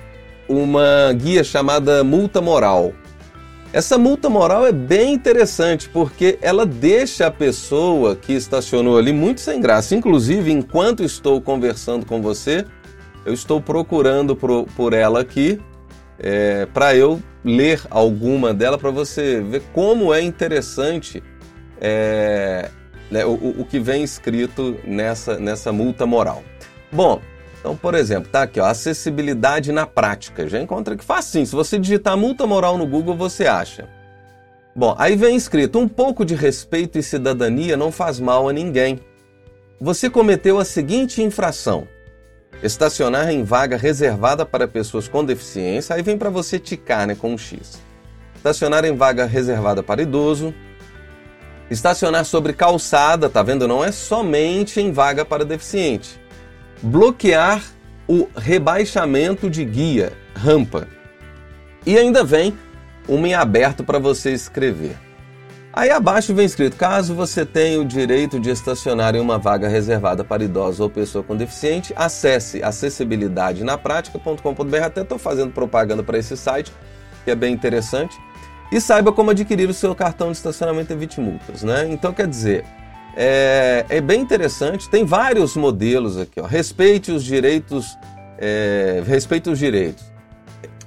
uma 0.48 1.12
guia 1.14 1.44
chamada 1.44 2.04
Multa 2.04 2.42
Moral. 2.42 2.94
Essa 3.74 3.98
multa 3.98 4.30
moral 4.30 4.66
é 4.66 4.72
bem 4.72 5.14
interessante 5.14 5.90
porque 5.90 6.40
ela 6.42 6.66
deixa 6.66 7.28
a 7.28 7.32
pessoa 7.32 8.16
que 8.16 8.32
estacionou 8.32 8.98
ali 8.98 9.12
muito 9.12 9.42
sem 9.42 9.60
graça. 9.60 9.94
Inclusive, 9.94 10.52
enquanto 10.52 11.04
estou 11.04 11.42
conversando 11.42 12.06
com 12.06 12.22
você, 12.22 12.66
eu 13.26 13.34
estou 13.34 13.60
procurando 13.60 14.38
por, 14.38 14.66
por 14.76 14.94
ela 14.94 15.20
aqui 15.20 15.60
é, 16.20 16.66
para 16.68 16.96
eu 16.96 17.22
ler 17.44 17.82
alguma 17.90 18.54
dela 18.54 18.78
para 18.78 18.92
você 18.92 19.42
ver 19.42 19.62
como 19.74 20.14
é 20.14 20.22
interessante 20.22 21.24
é, 21.80 22.70
né, 23.10 23.26
o, 23.26 23.62
o, 23.62 23.66
que 23.66 23.80
vem 23.80 24.04
escrito 24.04 24.78
nessa, 24.86 25.40
nessa 25.40 25.72
multa 25.72 26.06
moral. 26.06 26.44
Bom, 26.92 27.22
então, 27.60 27.76
por 27.76 27.96
exemplo, 27.96 28.30
tá 28.32 28.44
aqui, 28.44 28.60
ó, 28.60 28.66
acessibilidade 28.66 29.72
na 29.72 29.86
prática. 29.86 30.48
Já 30.48 30.62
encontra 30.62 30.96
que 30.96 31.04
facinho. 31.04 31.46
Se 31.46 31.56
você 31.56 31.78
digitar 31.78 32.18
multa 32.18 32.46
moral 32.46 32.78
no 32.78 32.86
Google, 32.86 33.16
você 33.16 33.46
acha. 33.46 33.88
Bom, 34.76 34.96
aí 34.98 35.16
vem 35.16 35.36
escrito: 35.36 35.80
um 35.80 35.88
pouco 35.88 36.24
de 36.24 36.36
respeito 36.36 36.98
e 36.98 37.04
cidadania 37.04 37.76
não 37.76 37.92
faz 37.92 38.20
mal 38.20 38.48
a 38.48 38.54
ninguém. 38.54 39.00
Você 39.80 40.10
cometeu 40.10 40.60
a 40.60 40.66
seguinte 40.66 41.22
infração: 41.22 41.88
Estacionar 42.62 43.30
em 43.30 43.44
vaga 43.44 43.78
reservada 43.78 44.46
para 44.46 44.68
pessoas 44.68 45.08
com 45.08 45.24
deficiência, 45.24 45.96
aí 45.96 46.02
vem 46.02 46.18
para 46.18 46.30
você 46.30 46.58
ticar 46.58 47.06
né, 47.06 47.16
com 47.16 47.34
um 47.34 47.38
X. 47.38 47.80
Estacionar 48.36 48.84
em 48.86 48.96
vaga 48.96 49.26
reservada 49.26 49.84
para 49.84 50.02
idoso. 50.02 50.54
Estacionar 51.70 52.26
sobre 52.26 52.54
calçada, 52.54 53.30
tá 53.30 53.44
vendo? 53.44 53.68
Não 53.68 53.84
é 53.84 53.92
somente 53.92 54.80
em 54.80 54.92
vaga 54.92 55.24
para 55.24 55.46
deficiente. 55.46 56.20
Bloquear 56.82 57.62
o 58.08 58.28
rebaixamento 58.36 59.50
de 59.50 59.66
guia, 59.66 60.14
rampa. 60.34 60.88
E 61.86 61.98
ainda 61.98 62.24
vem 62.24 62.58
uma 63.08 63.28
em 63.28 63.34
aberto 63.34 63.84
para 63.84 64.00
você 64.00 64.32
escrever. 64.32 65.07
Aí 65.78 65.90
abaixo 65.92 66.34
vem 66.34 66.48
escrito: 66.48 66.76
caso 66.76 67.14
você 67.14 67.46
tenha 67.46 67.80
o 67.80 67.86
direito 67.86 68.40
de 68.40 68.50
estacionar 68.50 69.16
em 69.16 69.20
uma 69.20 69.38
vaga 69.38 69.68
reservada 69.68 70.24
para 70.24 70.44
idosos 70.44 70.80
ou 70.80 70.90
pessoa 70.90 71.24
com 71.24 71.36
deficiente, 71.36 71.94
acesse 71.96 72.64
acessibilidade-na-prática.com.br. 72.64 74.84
Até 74.84 75.02
estou 75.02 75.20
fazendo 75.20 75.52
propaganda 75.52 76.02
para 76.02 76.18
esse 76.18 76.36
site, 76.36 76.74
que 77.24 77.30
é 77.30 77.36
bem 77.36 77.54
interessante. 77.54 78.18
E 78.72 78.82
saiba 78.82 79.12
como 79.12 79.30
adquirir 79.30 79.70
o 79.70 79.74
seu 79.74 79.94
cartão 79.94 80.32
de 80.32 80.38
estacionamento 80.38 80.92
Evite 80.92 81.22
Multas. 81.22 81.62
Né? 81.62 81.88
Então, 81.92 82.12
quer 82.12 82.26
dizer, 82.26 82.66
é, 83.16 83.86
é 83.88 84.02
bem 84.02 84.20
interessante. 84.20 84.90
Tem 84.90 85.06
vários 85.06 85.56
modelos 85.56 86.18
aqui. 86.18 86.42
Ó. 86.42 86.48
Respeite 86.48 87.12
os 87.12 87.24
direitos. 87.24 87.96
É, 88.40 89.04
respeite 89.06 89.48
os 89.48 89.60
direitos. 89.60 90.04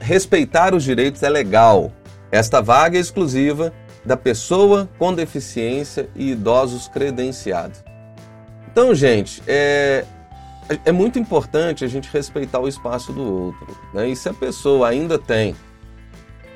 Respeitar 0.00 0.74
os 0.74 0.82
direitos 0.82 1.22
é 1.22 1.28
legal. 1.28 1.92
Esta 2.32 2.60
vaga 2.60 2.98
é 2.98 3.00
exclusiva 3.00 3.72
da 4.04 4.16
pessoa 4.16 4.88
com 4.98 5.12
deficiência 5.12 6.08
e 6.14 6.30
idosos 6.30 6.88
credenciados. 6.88 7.82
Então, 8.70 8.94
gente, 8.94 9.42
é, 9.46 10.04
é 10.84 10.92
muito 10.92 11.18
importante 11.18 11.84
a 11.84 11.88
gente 11.88 12.08
respeitar 12.12 12.60
o 12.60 12.68
espaço 12.68 13.12
do 13.12 13.22
outro. 13.22 13.76
Né? 13.92 14.08
E 14.08 14.16
se 14.16 14.28
a 14.28 14.34
pessoa 14.34 14.88
ainda 14.88 15.18
tem 15.18 15.54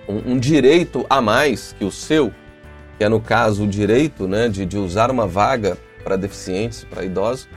um, 0.08 0.32
um, 0.32 0.38
direito 0.38 1.04
a 1.10 1.20
mais 1.20 1.74
que 1.78 1.84
o 1.84 1.90
seu, 1.90 2.32
que 2.96 3.04
é 3.04 3.08
no 3.08 3.20
caso 3.20 3.64
o 3.64 3.66
direito 3.66 4.28
né, 4.28 4.48
de, 4.48 4.64
de 4.64 4.78
usar 4.78 5.10
uma 5.10 5.26
vaga 5.26 5.76
para 6.02 6.16
deficientes, 6.16 6.84
para 6.84 7.04
idosos, 7.04 7.48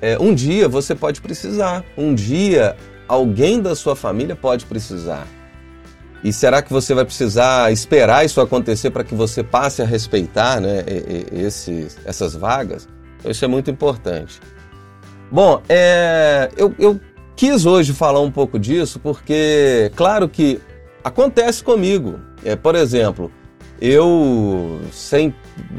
é, 0.00 0.18
um 0.18 0.34
dia 0.34 0.68
você 0.68 0.94
pode 0.94 1.20
precisar, 1.20 1.84
um 1.96 2.14
dia 2.14 2.76
alguém 3.08 3.60
da 3.60 3.74
sua 3.74 3.94
família 3.96 4.36
pode 4.36 4.66
precisar. 4.66 5.26
E 6.24 6.32
será 6.32 6.62
que 6.62 6.72
você 6.72 6.94
vai 6.94 7.04
precisar 7.04 7.72
esperar 7.72 8.24
isso 8.24 8.40
acontecer 8.40 8.90
para 8.90 9.02
que 9.02 9.14
você 9.14 9.42
passe 9.42 9.82
a 9.82 9.84
respeitar 9.84 10.60
né, 10.60 10.84
esses, 11.32 11.98
essas 12.04 12.34
vagas? 12.34 12.88
Então, 13.18 13.30
isso 13.30 13.44
é 13.44 13.48
muito 13.48 13.70
importante. 13.70 14.40
Bom, 15.30 15.60
é, 15.68 16.48
eu, 16.56 16.74
eu 16.78 17.00
quis 17.34 17.66
hoje 17.66 17.92
falar 17.92 18.20
um 18.20 18.30
pouco 18.30 18.58
disso 18.58 19.00
porque, 19.00 19.90
claro 19.96 20.28
que 20.28 20.60
acontece 21.02 21.64
comigo. 21.64 22.20
É, 22.44 22.54
por 22.54 22.74
exemplo, 22.76 23.30
eu 23.80 24.80
sem 24.92 25.34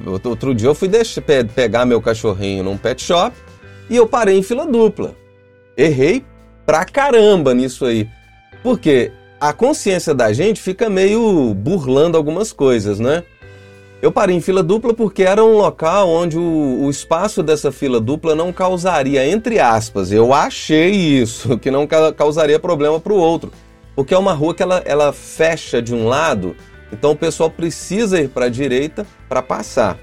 outro 0.05 0.53
dia 0.53 0.67
eu 0.67 0.75
fui 0.75 0.89
deixar, 0.89 1.21
pegar 1.55 1.85
meu 1.85 2.01
cachorrinho 2.01 2.63
num 2.63 2.77
pet 2.77 3.01
shop 3.01 3.35
e 3.89 3.95
eu 3.95 4.07
parei 4.07 4.37
em 4.37 4.43
fila 4.43 4.65
dupla. 4.65 5.15
Errei 5.77 6.25
pra 6.65 6.83
caramba 6.83 7.53
nisso 7.53 7.85
aí. 7.85 8.09
Porque 8.61 9.11
a 9.43 9.51
consciência 9.51 10.13
da 10.13 10.31
gente 10.31 10.61
fica 10.61 10.89
meio 10.89 11.53
burlando 11.53 12.15
algumas 12.15 12.53
coisas, 12.53 12.97
né? 12.97 13.23
Eu 14.01 14.09
parei 14.09 14.37
em 14.37 14.39
fila 14.39 14.63
dupla 14.63 14.93
porque 14.93 15.21
era 15.21 15.43
um 15.43 15.57
local 15.57 16.07
onde 16.07 16.37
o, 16.37 16.85
o, 16.85 16.89
espaço 16.89 17.43
dessa 17.43 17.69
fila 17.69 17.99
dupla 17.99 18.35
não 18.35 18.53
causaria, 18.53 19.27
entre 19.27 19.59
aspas, 19.59 20.13
eu 20.13 20.33
achei 20.33 20.91
isso, 20.91 21.57
que 21.59 21.69
não 21.69 21.85
causaria 22.15 22.57
problema 22.57 23.01
para 23.01 23.11
o 23.11 23.17
outro. 23.17 23.51
Porque 23.93 24.13
é 24.13 24.17
uma 24.17 24.31
rua 24.31 24.55
que 24.55 24.63
ela, 24.63 24.81
ela 24.85 25.11
fecha 25.11 25.81
de 25.81 25.93
um 25.93 26.07
lado, 26.07 26.55
então 26.89 27.11
o 27.11 27.15
pessoal 27.15 27.49
precisa 27.49 28.21
ir 28.21 28.29
para 28.29 28.45
a 28.45 28.49
direita 28.49 29.05
para 29.27 29.41
passar. 29.41 29.99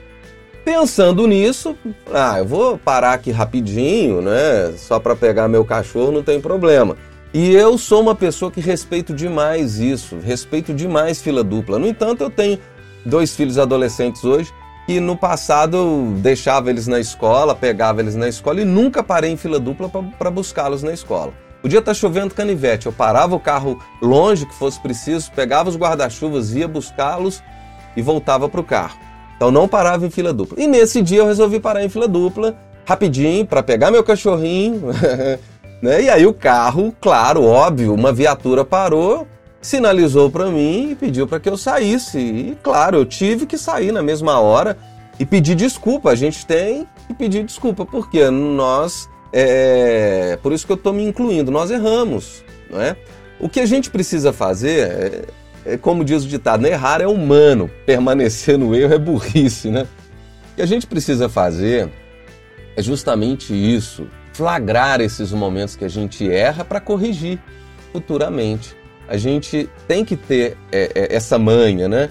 Pensando 0.66 1.26
nisso, 1.26 1.74
ah, 2.12 2.40
eu 2.40 2.44
vou 2.44 2.76
parar 2.76 3.14
aqui 3.14 3.30
rapidinho, 3.30 4.20
né? 4.20 4.74
Só 4.76 5.00
para 5.00 5.16
pegar 5.16 5.48
meu 5.48 5.64
cachorro, 5.64 6.12
não 6.12 6.22
tem 6.22 6.38
problema. 6.42 6.94
E 7.32 7.54
eu 7.54 7.78
sou 7.78 8.02
uma 8.02 8.14
pessoa 8.14 8.50
que 8.50 8.60
respeito 8.60 9.14
demais 9.14 9.78
isso, 9.78 10.18
respeito 10.18 10.74
demais 10.74 11.22
fila 11.22 11.44
dupla. 11.44 11.78
No 11.78 11.86
entanto, 11.86 12.24
eu 12.24 12.30
tenho 12.30 12.58
dois 13.06 13.36
filhos 13.36 13.56
adolescentes 13.56 14.24
hoje 14.24 14.52
e 14.88 14.98
no 14.98 15.16
passado 15.16 15.76
eu 15.76 16.14
deixava 16.18 16.70
eles 16.70 16.88
na 16.88 16.98
escola, 16.98 17.54
pegava 17.54 18.00
eles 18.00 18.16
na 18.16 18.28
escola 18.28 18.60
e 18.60 18.64
nunca 18.64 19.00
parei 19.00 19.30
em 19.30 19.36
fila 19.36 19.60
dupla 19.60 19.88
para 20.18 20.30
buscá-los 20.30 20.82
na 20.82 20.92
escola. 20.92 21.32
Podia 21.62 21.78
estar 21.78 21.92
tá 21.92 21.94
chovendo 21.94 22.34
canivete, 22.34 22.86
eu 22.86 22.92
parava 22.92 23.36
o 23.36 23.40
carro 23.40 23.78
longe 24.02 24.44
que 24.44 24.54
fosse 24.54 24.80
preciso, 24.80 25.30
pegava 25.30 25.68
os 25.68 25.76
guarda-chuvas, 25.76 26.52
ia 26.52 26.66
buscá-los 26.66 27.40
e 27.96 28.02
voltava 28.02 28.48
para 28.48 28.60
o 28.60 28.64
carro. 28.64 28.98
Então 29.36 29.52
não 29.52 29.68
parava 29.68 30.04
em 30.04 30.10
fila 30.10 30.32
dupla. 30.32 30.60
E 30.60 30.66
nesse 30.66 31.00
dia 31.00 31.18
eu 31.18 31.26
resolvi 31.26 31.60
parar 31.60 31.84
em 31.84 31.88
fila 31.88 32.08
dupla, 32.08 32.58
rapidinho, 32.84 33.46
para 33.46 33.62
pegar 33.62 33.92
meu 33.92 34.02
cachorrinho 34.02 34.82
Né? 35.82 36.02
E 36.02 36.10
aí 36.10 36.26
o 36.26 36.34
carro, 36.34 36.94
claro, 37.00 37.44
óbvio, 37.44 37.94
uma 37.94 38.12
viatura 38.12 38.64
parou, 38.64 39.26
sinalizou 39.60 40.30
para 40.30 40.46
mim 40.46 40.90
e 40.90 40.94
pediu 40.94 41.26
para 41.26 41.40
que 41.40 41.48
eu 41.48 41.56
saísse. 41.56 42.18
E 42.18 42.58
claro, 42.62 42.98
eu 42.98 43.04
tive 43.04 43.46
que 43.46 43.56
sair 43.56 43.92
na 43.92 44.02
mesma 44.02 44.38
hora 44.38 44.76
e 45.18 45.24
pedir 45.24 45.54
desculpa. 45.54 46.10
A 46.10 46.14
gente 46.14 46.46
tem 46.46 46.86
que 47.06 47.14
pedir 47.14 47.44
desculpa, 47.44 47.84
porque 47.84 48.28
nós, 48.30 49.08
é, 49.32 50.38
por 50.42 50.52
isso 50.52 50.66
que 50.66 50.72
eu 50.72 50.76
estou 50.76 50.92
me 50.92 51.04
incluindo, 51.04 51.50
nós 51.50 51.70
erramos. 51.70 52.44
Não 52.70 52.80
é? 52.80 52.96
O 53.38 53.48
que 53.48 53.60
a 53.60 53.66
gente 53.66 53.90
precisa 53.90 54.32
fazer, 54.32 55.24
é, 55.64 55.72
é, 55.72 55.76
como 55.76 56.04
diz 56.04 56.24
o 56.24 56.28
ditado, 56.28 56.62
né? 56.62 56.70
errar 56.70 57.00
é 57.00 57.06
humano, 57.06 57.70
permanecer 57.86 58.58
no 58.58 58.74
erro 58.74 58.92
é 58.92 58.98
burrice. 58.98 59.70
Né? 59.70 59.86
O 60.52 60.56
que 60.56 60.62
a 60.62 60.66
gente 60.66 60.86
precisa 60.86 61.28
fazer 61.28 61.90
é 62.76 62.82
justamente 62.82 63.52
isso, 63.54 64.06
flagrar 64.40 65.02
esses 65.02 65.32
momentos 65.32 65.76
que 65.76 65.84
a 65.84 65.88
gente 65.88 66.26
erra 66.26 66.64
para 66.64 66.80
corrigir 66.80 67.38
futuramente. 67.92 68.74
A 69.06 69.18
gente 69.18 69.68
tem 69.86 70.02
que 70.02 70.16
ter 70.16 70.56
é, 70.72 70.90
é, 70.94 71.14
essa 71.14 71.38
manha, 71.38 71.86
né? 71.86 72.08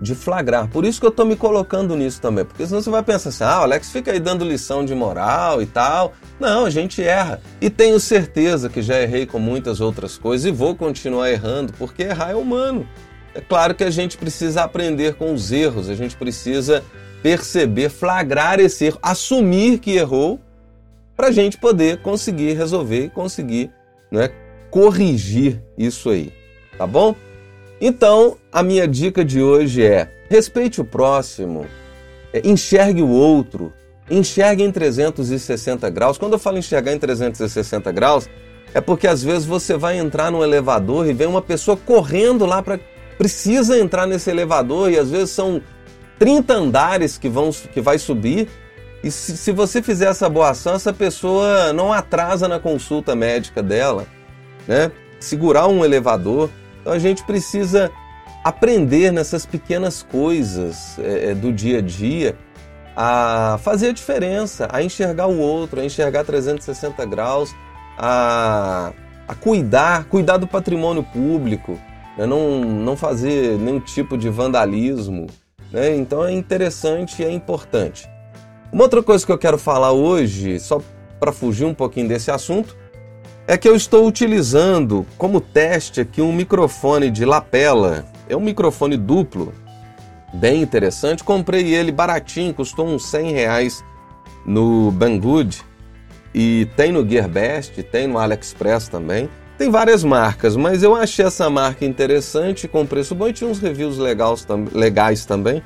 De 0.00 0.14
flagrar. 0.14 0.68
Por 0.68 0.84
isso 0.84 1.00
que 1.00 1.06
eu 1.06 1.10
estou 1.10 1.26
me 1.26 1.34
colocando 1.34 1.96
nisso 1.96 2.20
também. 2.20 2.44
Porque 2.44 2.64
senão 2.64 2.80
você 2.80 2.88
vai 2.88 3.02
pensar 3.02 3.30
assim: 3.30 3.42
ah, 3.42 3.56
Alex 3.56 3.90
fica 3.90 4.12
aí 4.12 4.20
dando 4.20 4.44
lição 4.44 4.84
de 4.84 4.94
moral 4.94 5.60
e 5.60 5.66
tal. 5.66 6.12
Não, 6.38 6.66
a 6.66 6.70
gente 6.70 7.02
erra. 7.02 7.40
E 7.60 7.68
tenho 7.68 7.98
certeza 7.98 8.68
que 8.68 8.80
já 8.80 9.00
errei 9.00 9.26
com 9.26 9.40
muitas 9.40 9.80
outras 9.80 10.16
coisas 10.16 10.46
e 10.46 10.52
vou 10.52 10.76
continuar 10.76 11.32
errando, 11.32 11.72
porque 11.72 12.04
errar 12.04 12.30
é 12.30 12.36
humano. 12.36 12.86
É 13.34 13.40
claro 13.40 13.74
que 13.74 13.82
a 13.82 13.90
gente 13.90 14.16
precisa 14.16 14.62
aprender 14.62 15.14
com 15.14 15.34
os 15.34 15.50
erros, 15.50 15.88
a 15.88 15.96
gente 15.96 16.14
precisa 16.14 16.84
perceber, 17.24 17.88
flagrar 17.88 18.60
esse 18.60 18.84
erro, 18.84 19.00
assumir 19.02 19.78
que 19.78 19.96
errou, 19.96 20.38
para 21.16 21.28
a 21.28 21.32
gente 21.32 21.58
poder 21.58 21.98
conseguir 21.98 22.54
resolver 22.54 23.04
e 23.04 23.10
conseguir 23.10 23.70
né, 24.10 24.30
corrigir 24.70 25.62
isso 25.76 26.10
aí. 26.10 26.32
Tá 26.76 26.86
bom? 26.86 27.14
Então, 27.80 28.36
a 28.52 28.62
minha 28.62 28.86
dica 28.86 29.24
de 29.24 29.42
hoje 29.42 29.84
é: 29.84 30.10
respeite 30.28 30.80
o 30.80 30.84
próximo, 30.84 31.66
é, 32.32 32.40
enxergue 32.46 33.02
o 33.02 33.08
outro, 33.08 33.72
enxergue 34.10 34.62
em 34.62 34.70
360 34.70 35.90
graus. 35.90 36.16
Quando 36.16 36.34
eu 36.34 36.38
falo 36.38 36.58
enxergar 36.58 36.92
em 36.92 36.98
360 36.98 37.90
graus, 37.92 38.28
é 38.74 38.80
porque 38.80 39.06
às 39.06 39.22
vezes 39.22 39.44
você 39.44 39.76
vai 39.76 39.98
entrar 39.98 40.30
no 40.30 40.42
elevador 40.42 41.06
e 41.08 41.12
vem 41.12 41.26
uma 41.26 41.42
pessoa 41.42 41.76
correndo 41.76 42.46
lá 42.46 42.62
para 42.62 42.78
precisa 43.18 43.78
entrar 43.78 44.06
nesse 44.06 44.30
elevador 44.30 44.90
e 44.90 44.98
às 44.98 45.10
vezes 45.10 45.30
são 45.30 45.62
30 46.18 46.54
andares 46.54 47.18
que 47.18 47.28
vão 47.28 47.50
que 47.50 47.80
vai 47.80 47.98
subir. 47.98 48.48
E 49.02 49.10
se, 49.10 49.36
se 49.36 49.52
você 49.52 49.82
fizer 49.82 50.06
essa 50.06 50.28
boa 50.28 50.50
ação, 50.50 50.74
essa 50.74 50.92
pessoa 50.92 51.72
não 51.72 51.92
atrasa 51.92 52.46
na 52.46 52.60
consulta 52.60 53.16
médica 53.16 53.62
dela, 53.62 54.06
né? 54.66 54.92
Segurar 55.18 55.66
um 55.66 55.84
elevador. 55.84 56.50
Então 56.80 56.92
a 56.92 56.98
gente 56.98 57.24
precisa 57.24 57.90
aprender 58.44 59.12
nessas 59.12 59.46
pequenas 59.46 60.02
coisas 60.02 60.98
é, 60.98 61.30
é 61.30 61.34
do 61.34 61.52
dia 61.52 61.78
a 61.78 61.82
dia 61.82 62.36
a 62.96 63.58
fazer 63.62 63.88
a 63.88 63.92
diferença, 63.92 64.68
a 64.70 64.82
enxergar 64.82 65.26
o 65.26 65.38
outro, 65.38 65.80
a 65.80 65.84
enxergar 65.84 66.24
360 66.24 67.04
graus, 67.06 67.54
a, 67.96 68.92
a 69.26 69.34
cuidar, 69.34 70.04
cuidar 70.04 70.36
do 70.36 70.46
patrimônio 70.46 71.02
público, 71.02 71.78
né? 72.18 72.26
não, 72.26 72.60
não 72.60 72.96
fazer 72.96 73.58
nenhum 73.58 73.80
tipo 73.80 74.18
de 74.18 74.28
vandalismo. 74.28 75.26
Né? 75.70 75.96
Então 75.96 76.24
é 76.24 76.32
interessante 76.32 77.22
e 77.22 77.24
é 77.24 77.30
importante. 77.30 78.08
Uma 78.72 78.84
outra 78.84 79.02
coisa 79.02 79.26
que 79.26 79.30
eu 79.30 79.36
quero 79.36 79.58
falar 79.58 79.92
hoje, 79.92 80.58
só 80.58 80.80
para 81.20 81.30
fugir 81.30 81.66
um 81.66 81.74
pouquinho 81.74 82.08
desse 82.08 82.30
assunto, 82.30 82.74
é 83.46 83.58
que 83.58 83.68
eu 83.68 83.76
estou 83.76 84.06
utilizando 84.06 85.06
como 85.18 85.42
teste 85.42 86.00
aqui 86.00 86.22
um 86.22 86.32
microfone 86.32 87.10
de 87.10 87.26
lapela. 87.26 88.06
É 88.26 88.34
um 88.34 88.40
microfone 88.40 88.96
duplo, 88.96 89.52
bem 90.32 90.62
interessante. 90.62 91.22
Comprei 91.22 91.74
ele 91.74 91.92
baratinho, 91.92 92.54
custou 92.54 92.86
uns 92.86 93.04
100 93.10 93.32
reais 93.32 93.84
no 94.46 94.90
Banggood. 94.90 95.60
E 96.34 96.66
tem 96.74 96.92
no 96.92 97.06
Gearbest, 97.06 97.82
tem 97.82 98.06
no 98.06 98.16
AliExpress 98.16 98.88
também. 98.88 99.28
Tem 99.58 99.68
várias 99.70 100.02
marcas, 100.02 100.56
mas 100.56 100.82
eu 100.82 100.96
achei 100.96 101.26
essa 101.26 101.50
marca 101.50 101.84
interessante, 101.84 102.66
com 102.66 102.86
preço 102.86 103.14
bom 103.14 103.28
e 103.28 103.34
tinha 103.34 103.50
uns 103.50 103.58
reviews 103.58 103.98
legais, 103.98 104.46
legais 104.72 105.26
também. 105.26 105.62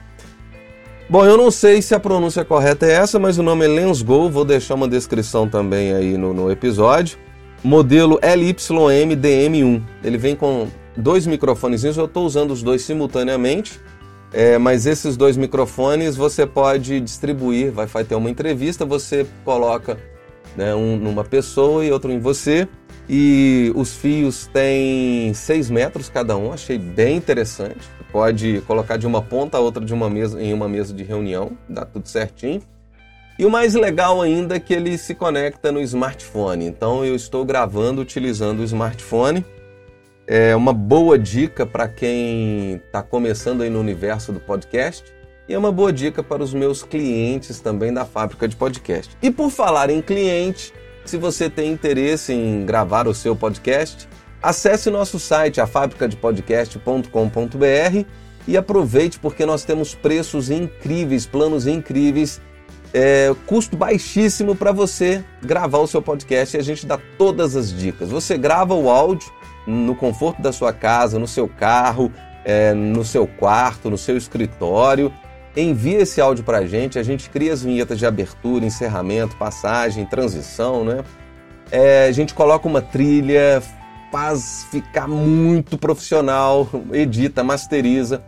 Bom, 1.09 1.25
eu 1.25 1.37
não 1.37 1.53
sei 1.53 1.81
se 1.81 1.95
a 1.95 2.01
pronúncia 2.01 2.45
correta 2.45 2.85
é 2.85 2.91
essa, 2.91 3.17
mas 3.17 3.39
o 3.39 3.43
nome 3.43 3.65
é 3.65 3.69
Lensgo, 3.69 4.29
vou 4.29 4.45
deixar 4.45 4.75
uma 4.75 4.89
descrição 4.89 5.49
também 5.49 5.93
aí 5.93 6.19
no, 6.19 6.35
no 6.35 6.51
episódio. 6.51 7.17
Modelo 7.63 8.19
LYM-DM1. 8.21 9.83
Ele 10.03 10.19
vem 10.19 10.35
com 10.35 10.67
dois 10.97 11.25
microfones, 11.25 11.85
eu 11.85 12.07
estou 12.07 12.27
usando 12.27 12.51
os 12.51 12.61
dois 12.61 12.83
simultaneamente, 12.83 13.81
é, 14.33 14.59
mas 14.59 14.85
esses 14.85 15.17
dois 15.17 15.37
microfones 15.37 16.17
você 16.17 16.45
pode 16.45 16.99
distribuir, 17.01 17.71
vai, 17.71 17.87
vai 17.87 18.03
ter 18.03 18.17
uma 18.17 18.29
entrevista, 18.29 18.85
você 18.85 19.25
coloca 19.45 19.97
né, 20.57 20.75
um 20.75 20.97
numa 20.97 21.23
pessoa 21.23 21.85
e 21.85 21.93
outro 21.93 22.11
em 22.11 22.19
você 22.19 22.67
e 23.09 23.71
os 23.77 23.95
fios 23.95 24.49
têm 24.53 25.33
6 25.33 25.71
metros 25.71 26.09
cada 26.09 26.37
um, 26.37 26.53
achei 26.53 26.77
bem 26.77 27.17
interessante. 27.17 27.96
Pode 28.17 28.63
colocar 28.63 28.97
de 28.97 29.07
uma 29.07 29.21
ponta 29.21 29.59
a 29.59 29.61
outra 29.61 29.85
de 29.85 29.93
uma 29.93 30.09
mesa 30.09 30.43
em 30.43 30.55
uma 30.55 30.67
mesa 30.67 30.95
de 30.95 31.05
reunião, 31.05 31.53
dá 31.69 31.85
tudo 31.85 32.09
certinho. 32.09 32.63
E 33.39 33.45
o 33.45 33.51
mais 33.51 33.75
legal 33.75 34.23
ainda 34.23 34.57
é 34.57 34.59
que 34.59 34.73
ele 34.73 34.97
se 34.97 35.15
conecta 35.15 35.71
no 35.71 35.83
smartphone. 35.83 36.65
Então 36.65 37.05
eu 37.05 37.15
estou 37.15 37.45
gravando 37.45 38.01
utilizando 38.01 38.61
o 38.61 38.65
smartphone. 38.65 39.45
É 40.27 40.57
uma 40.57 40.73
boa 40.73 41.19
dica 41.19 41.67
para 41.67 41.89
quem 41.89 42.77
está 42.87 43.03
começando 43.03 43.61
aí 43.61 43.69
no 43.69 43.81
universo 43.81 44.33
do 44.33 44.41
podcast. 44.41 45.05
E 45.47 45.53
é 45.53 45.59
uma 45.59 45.71
boa 45.71 45.93
dica 45.93 46.23
para 46.23 46.43
os 46.43 46.55
meus 46.55 46.83
clientes 46.83 47.61
também 47.61 47.93
da 47.93 48.07
fábrica 48.07 48.49
de 48.49 48.57
podcast. 48.57 49.15
E 49.21 49.31
por 49.31 49.51
falar 49.51 49.91
em 49.91 50.01
cliente, 50.01 50.73
se 51.05 51.19
você 51.19 51.51
tem 51.51 51.71
interesse 51.71 52.33
em 52.33 52.65
gravar 52.65 53.07
o 53.07 53.13
seu 53.13 53.37
podcast, 53.37 54.09
acesse 54.49 54.91
nosso 54.91 55.19
site, 55.19 55.61
afabricadepodcast.com.br 55.61 58.05
e 58.47 58.57
aproveite 58.57 59.19
porque 59.19 59.45
nós 59.45 59.65
temos 59.65 59.95
preços 59.95 60.51
incríveis, 60.51 61.27
planos 61.27 61.67
incríveis, 61.67 62.41
é, 62.95 63.35
custo 63.47 63.77
baixíssimo 63.77 64.55
para 64.55 64.71
você 64.71 65.25
gravar 65.43 65.79
o 65.79 65.87
seu 65.87 66.01
podcast 66.01 66.57
e 66.57 66.61
a 66.61 66.63
gente 66.63 66.87
dá 66.87 66.99
todas 67.19 67.57
as 67.57 67.73
dicas. 67.73 68.11
Você 68.11 68.39
grava 68.39 68.75
o 68.75 68.89
áudio 68.89 69.33
no 69.67 69.97
conforto 69.97 70.41
da 70.41 70.53
sua 70.53 70.73
casa, 70.73 71.19
no 71.19 71.27
seu 71.27 71.49
carro, 71.49 72.13
é, 72.45 72.73
no 72.73 73.05
seu 73.05 73.27
quarto, 73.27 73.91
no 73.91 73.99
seu 73.99 74.17
escritório 74.17 75.13
envia 75.57 76.01
esse 76.01 76.21
áudio 76.21 76.45
para 76.45 76.59
a 76.59 76.67
gente, 76.67 76.99
a 76.99 77.03
gente 77.03 77.31
cria 77.31 77.53
as 77.53 77.63
vinhetas 77.63 77.99
de 77.99 78.05
abertura, 78.05 78.65
encerramento, 78.65 79.37
passagem, 79.37 80.05
transição, 80.05 80.85
né? 80.85 81.03
É, 81.71 82.07
a 82.07 82.13
gente 82.13 82.35
coloca 82.35 82.69
uma 82.69 82.83
trilha, 82.83 83.63
faz 84.17 84.67
ficar 84.71 85.07
muito 85.07 85.77
profissional, 85.77 86.67
edita, 86.91 87.45
masteriza. 87.45 88.23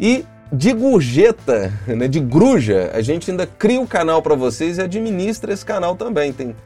E 0.00 0.24
de 0.50 0.72
gorjeta, 0.72 1.70
né, 1.86 2.08
de 2.08 2.18
gruja, 2.18 2.90
a 2.94 3.02
gente 3.02 3.30
ainda 3.30 3.46
cria 3.46 3.78
o 3.78 3.86
canal 3.86 4.22
para 4.22 4.34
vocês 4.34 4.78
e 4.78 4.80
administra 4.80 5.52
esse 5.52 5.66
canal 5.66 5.94
também. 5.96 6.32
Tem 6.32 6.56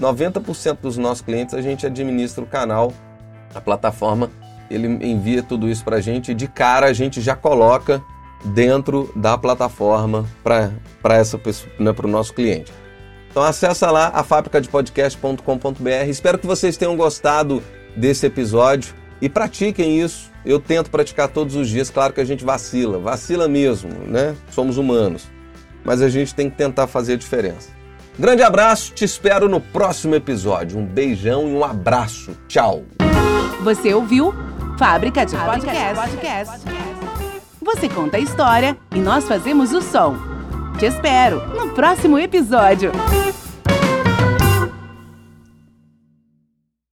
90% 0.00 0.78
dos 0.80 0.96
nossos 0.96 1.20
clientes 1.20 1.52
a 1.52 1.60
gente 1.60 1.84
administra 1.84 2.44
o 2.44 2.46
canal, 2.46 2.92
a 3.52 3.60
plataforma, 3.60 4.30
ele 4.70 4.86
envia 4.86 5.42
tudo 5.42 5.68
isso 5.68 5.82
para 5.82 5.96
a 5.96 6.00
gente 6.00 6.30
e 6.30 6.34
de 6.34 6.46
cara 6.46 6.86
a 6.86 6.92
gente 6.92 7.20
já 7.20 7.34
coloca 7.34 8.00
dentro 8.44 9.10
da 9.16 9.36
plataforma 9.36 10.24
para 10.44 10.70
essa 11.16 11.36
pessoa, 11.36 11.72
né, 11.76 11.92
para 11.92 12.06
o 12.06 12.10
nosso 12.10 12.32
cliente. 12.32 12.72
Então 13.32 13.42
acessa 13.42 13.90
lá 13.90 14.12
a 14.14 14.22
fabricadepodcast.com.br. 14.22 16.06
Espero 16.06 16.38
que 16.38 16.46
vocês 16.46 16.76
tenham 16.76 16.96
gostado 16.96 17.60
desse 17.96 18.26
episódio 18.26 18.94
e 19.20 19.28
pratiquem 19.28 20.00
isso. 20.00 20.30
Eu 20.44 20.58
tento 20.58 20.90
praticar 20.90 21.28
todos 21.28 21.54
os 21.54 21.68
dias. 21.68 21.88
Claro 21.88 22.12
que 22.12 22.20
a 22.20 22.24
gente 22.24 22.44
vacila, 22.44 22.98
vacila 22.98 23.46
mesmo, 23.46 23.90
né? 24.06 24.34
Somos 24.50 24.76
humanos, 24.76 25.30
mas 25.84 26.02
a 26.02 26.08
gente 26.08 26.34
tem 26.34 26.50
que 26.50 26.56
tentar 26.56 26.86
fazer 26.86 27.14
a 27.14 27.16
diferença. 27.16 27.70
Grande 28.18 28.42
abraço, 28.42 28.92
te 28.92 29.04
espero 29.04 29.48
no 29.48 29.60
próximo 29.60 30.14
episódio. 30.14 30.78
Um 30.78 30.84
beijão 30.84 31.48
e 31.48 31.52
um 31.52 31.64
abraço. 31.64 32.36
Tchau. 32.46 32.84
Você 33.62 33.94
ouviu 33.94 34.34
Fábrica 34.78 35.24
de 35.24 35.36
Podcast. 35.36 36.66
Você 37.62 37.88
conta 37.88 38.16
a 38.16 38.20
história 38.20 38.76
e 38.94 38.98
nós 38.98 39.24
fazemos 39.24 39.72
o 39.72 39.80
som. 39.80 40.16
Te 40.78 40.86
espero 40.86 41.46
no 41.54 41.70
próximo 41.70 42.18
episódio. 42.18 42.90